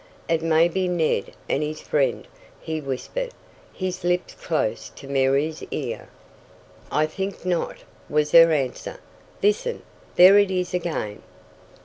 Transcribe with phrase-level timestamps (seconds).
[0.27, 2.27] "It may be Ned and his friend,"
[2.59, 3.35] he whispered,
[3.71, 6.09] his lips close to Mary's ear.
[6.91, 8.97] "I think not," was her answer.
[9.43, 9.83] "Listen;
[10.15, 11.21] there it is again."